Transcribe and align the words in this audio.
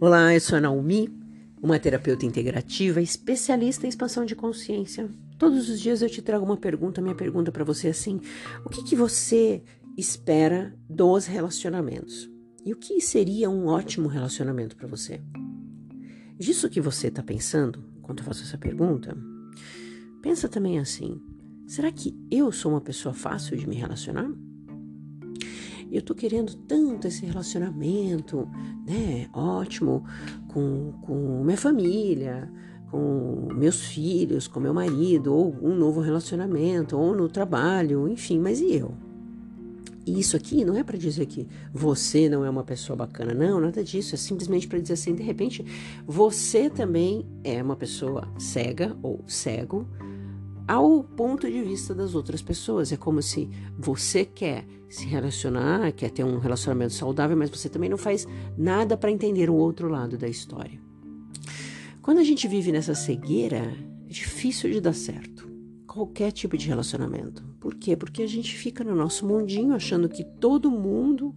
Olá, 0.00 0.32
eu 0.32 0.40
sou 0.40 0.56
a 0.56 0.60
Naomi, 0.60 1.12
uma 1.60 1.76
terapeuta 1.76 2.24
integrativa, 2.24 3.02
especialista 3.02 3.84
em 3.84 3.88
expansão 3.88 4.24
de 4.24 4.36
consciência. 4.36 5.10
Todos 5.36 5.68
os 5.68 5.80
dias 5.80 6.02
eu 6.02 6.08
te 6.08 6.22
trago 6.22 6.44
uma 6.44 6.56
pergunta. 6.56 7.02
Minha 7.02 7.16
pergunta 7.16 7.50
para 7.50 7.64
você 7.64 7.88
é 7.88 7.90
assim: 7.90 8.20
o 8.64 8.68
que, 8.68 8.84
que 8.84 8.94
você 8.94 9.60
espera 9.96 10.72
dos 10.88 11.26
relacionamentos? 11.26 12.30
E 12.64 12.72
o 12.72 12.76
que 12.76 13.00
seria 13.00 13.50
um 13.50 13.66
ótimo 13.66 14.06
relacionamento 14.06 14.76
para 14.76 14.86
você? 14.86 15.20
Disso 16.38 16.70
que 16.70 16.80
você 16.80 17.08
está 17.08 17.24
pensando 17.24 17.82
quando 18.00 18.20
eu 18.20 18.24
faço 18.24 18.44
essa 18.44 18.56
pergunta, 18.56 19.18
pensa 20.22 20.48
também 20.48 20.78
assim: 20.78 21.20
será 21.66 21.90
que 21.90 22.16
eu 22.30 22.52
sou 22.52 22.70
uma 22.70 22.80
pessoa 22.80 23.12
fácil 23.12 23.56
de 23.56 23.68
me 23.68 23.74
relacionar? 23.74 24.30
Eu 25.90 26.02
tô 26.02 26.14
querendo 26.14 26.54
tanto 26.54 27.06
esse 27.06 27.24
relacionamento, 27.24 28.48
né, 28.86 29.28
ótimo, 29.32 30.04
com, 30.48 30.92
com 31.02 31.42
minha 31.44 31.56
família, 31.56 32.50
com 32.90 33.48
meus 33.54 33.84
filhos, 33.84 34.48
com 34.48 34.60
meu 34.60 34.74
marido, 34.74 35.34
ou 35.34 35.54
um 35.62 35.74
novo 35.74 36.00
relacionamento, 36.00 36.96
ou 36.96 37.14
no 37.14 37.28
trabalho, 37.28 38.08
enfim, 38.08 38.38
mas 38.38 38.60
e 38.60 38.74
eu? 38.74 38.94
E 40.08 40.18
isso 40.18 40.36
aqui 40.36 40.64
não 40.64 40.74
é 40.74 40.82
para 40.82 40.96
dizer 40.96 41.26
que 41.26 41.46
você 41.70 42.30
não 42.30 42.42
é 42.42 42.48
uma 42.48 42.64
pessoa 42.64 42.96
bacana, 42.96 43.34
não, 43.34 43.60
nada 43.60 43.84
disso. 43.84 44.14
É 44.14 44.18
simplesmente 44.18 44.66
para 44.66 44.78
dizer 44.78 44.94
assim, 44.94 45.14
de 45.14 45.22
repente, 45.22 45.62
você 46.06 46.70
também 46.70 47.26
é 47.44 47.62
uma 47.62 47.76
pessoa 47.76 48.26
cega 48.38 48.96
ou 49.02 49.20
cego 49.26 49.86
ao 50.68 51.02
ponto 51.02 51.50
de 51.50 51.62
vista 51.62 51.94
das 51.94 52.14
outras 52.14 52.42
pessoas. 52.42 52.92
É 52.92 52.96
como 52.96 53.22
se 53.22 53.48
você 53.78 54.26
quer 54.26 54.66
se 54.88 55.06
relacionar, 55.06 55.90
quer 55.92 56.10
ter 56.10 56.24
um 56.24 56.38
relacionamento 56.38 56.92
saudável, 56.92 57.36
mas 57.36 57.48
você 57.48 57.68
também 57.68 57.88
não 57.88 57.98
faz 57.98 58.28
nada 58.56 58.96
para 58.96 59.10
entender 59.10 59.48
o 59.48 59.54
outro 59.54 59.88
lado 59.88 60.18
da 60.18 60.28
história. 60.28 60.78
Quando 62.02 62.18
a 62.18 62.24
gente 62.24 62.46
vive 62.46 62.70
nessa 62.70 62.94
cegueira, 62.94 63.74
é 64.06 64.12
difícil 64.12 64.70
de 64.70 64.80
dar 64.80 64.94
certo. 64.94 65.48
Qualquer 65.86 66.32
tipo 66.32 66.56
de 66.56 66.68
relacionamento. 66.68 67.42
Por 67.58 67.74
quê? 67.74 67.96
Porque 67.96 68.22
a 68.22 68.26
gente 68.26 68.54
fica 68.56 68.84
no 68.84 68.94
nosso 68.94 69.26
mundinho 69.26 69.74
achando 69.74 70.08
que 70.08 70.22
todo 70.22 70.70
mundo 70.70 71.34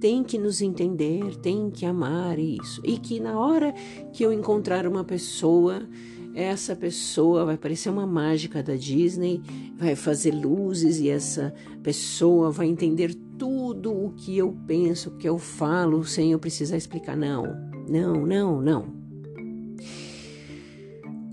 tem 0.00 0.22
que 0.22 0.38
nos 0.38 0.60
entender, 0.60 1.36
tem 1.36 1.70
que 1.70 1.84
amar 1.84 2.38
isso. 2.38 2.80
E 2.84 2.98
que 2.98 3.18
na 3.18 3.38
hora 3.38 3.74
que 4.12 4.22
eu 4.22 4.32
encontrar 4.32 4.86
uma 4.86 5.02
pessoa 5.02 5.88
essa 6.36 6.76
pessoa 6.76 7.46
vai 7.46 7.56
parecer 7.56 7.88
uma 7.88 8.06
mágica 8.06 8.62
da 8.62 8.76
Disney, 8.76 9.40
vai 9.74 9.96
fazer 9.96 10.32
luzes 10.32 11.00
e 11.00 11.08
essa 11.08 11.54
pessoa 11.82 12.50
vai 12.50 12.66
entender 12.66 13.14
tudo 13.38 13.90
o 13.90 14.12
que 14.12 14.36
eu 14.36 14.54
penso, 14.66 15.08
o 15.08 15.16
que 15.16 15.26
eu 15.26 15.38
falo, 15.38 16.04
sem 16.04 16.32
eu 16.32 16.38
precisar 16.38 16.76
explicar. 16.76 17.16
Não, 17.16 17.42
não, 17.88 18.26
não, 18.26 18.60
não. 18.60 19.05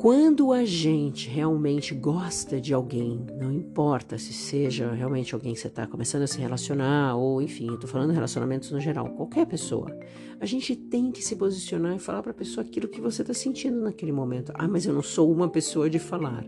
Quando 0.03 0.51
a 0.51 0.65
gente 0.65 1.29
realmente 1.29 1.95
gosta 1.95 2.59
de 2.59 2.73
alguém, 2.73 3.25
não 3.39 3.53
importa 3.53 4.17
se 4.17 4.33
seja 4.33 4.91
realmente 4.91 5.33
alguém 5.33 5.53
que 5.53 5.61
você 5.61 5.67
está 5.67 5.87
começando 5.87 6.23
a 6.23 6.27
se 6.27 6.41
relacionar, 6.41 7.15
ou 7.15 7.41
enfim, 7.41 7.67
eu 7.67 7.79
tô 7.79 7.87
falando 7.87 8.11
relacionamentos 8.11 8.69
no 8.71 8.81
geral, 8.81 9.11
qualquer 9.11 9.45
pessoa, 9.45 9.97
a 10.41 10.45
gente 10.45 10.75
tem 10.75 11.09
que 11.09 11.23
se 11.23 11.37
posicionar 11.37 11.95
e 11.95 11.99
falar 11.99 12.21
para 12.21 12.31
a 12.31 12.35
pessoa 12.35 12.65
aquilo 12.65 12.89
que 12.89 12.99
você 12.99 13.21
está 13.21 13.33
sentindo 13.33 13.79
naquele 13.79 14.11
momento. 14.11 14.51
Ah, 14.55 14.67
mas 14.67 14.85
eu 14.85 14.93
não 14.93 15.01
sou 15.01 15.31
uma 15.31 15.47
pessoa 15.47 15.89
de 15.89 15.99
falar. 15.99 16.45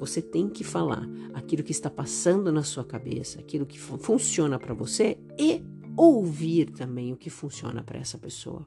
Você 0.00 0.22
tem 0.22 0.48
que 0.48 0.64
falar 0.64 1.06
aquilo 1.34 1.62
que 1.62 1.72
está 1.72 1.90
passando 1.90 2.50
na 2.50 2.62
sua 2.62 2.86
cabeça, 2.86 3.38
aquilo 3.38 3.66
que 3.66 3.78
funciona 3.78 4.58
para 4.58 4.72
você 4.72 5.18
e 5.38 5.62
ouvir 5.94 6.70
também 6.70 7.12
o 7.12 7.18
que 7.18 7.28
funciona 7.28 7.82
para 7.82 7.98
essa 7.98 8.16
pessoa. 8.16 8.66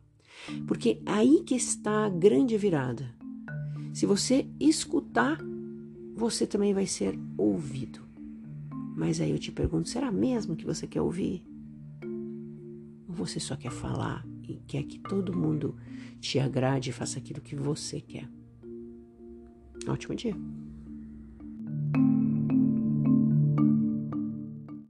Porque 0.68 1.02
aí 1.08 1.42
que 1.44 1.56
está 1.56 2.06
a 2.06 2.10
grande 2.10 2.56
virada. 2.56 3.18
Se 3.98 4.06
você 4.06 4.48
escutar, 4.60 5.40
você 6.16 6.46
também 6.46 6.72
vai 6.72 6.86
ser 6.86 7.18
ouvido. 7.36 8.00
Mas 8.96 9.20
aí 9.20 9.32
eu 9.32 9.40
te 9.40 9.52
pergunto: 9.52 9.90
será 9.90 10.12
mesmo 10.12 10.56
que 10.56 10.64
você 10.64 10.86
quer 10.86 11.02
ouvir? 11.02 11.44
Ou 13.08 13.16
você 13.16 13.40
só 13.40 13.56
quer 13.56 13.72
falar 13.72 14.24
e 14.48 14.62
quer 14.68 14.84
que 14.84 15.00
todo 15.00 15.36
mundo 15.36 15.76
te 16.20 16.38
agrade 16.38 16.92
e 16.92 16.94
faça 16.94 17.18
aquilo 17.18 17.42
que 17.42 17.56
você 17.56 18.00
quer? 18.00 18.30
Ótimo 19.88 20.14
dia! 20.14 20.36